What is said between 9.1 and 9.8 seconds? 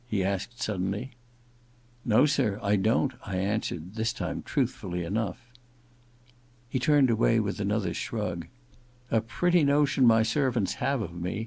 *A pretty